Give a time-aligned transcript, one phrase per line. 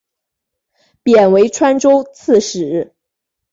[1.03, 2.95] 贬为川州刺史。